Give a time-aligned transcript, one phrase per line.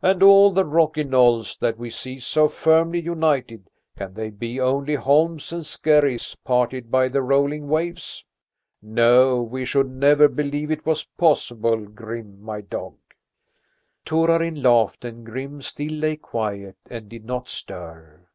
[0.00, 4.94] And all the rocky knolls that we see so firmly united, can they be only
[4.96, 8.24] holms and skerries parted by the rolling waves?
[8.80, 12.94] No, we should never believe it was possible, Grim, my dog."
[14.04, 18.28] Torarin laughed and Grim still lay quiet and did not stir.